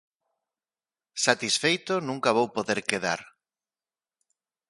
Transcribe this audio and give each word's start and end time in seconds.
Satisfeito 1.25 1.93
nunca 2.07 2.35
vou 2.37 2.47
poder 2.55 2.79
quedar. 2.89 3.21